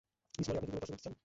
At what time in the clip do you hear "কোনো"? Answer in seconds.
0.71-0.81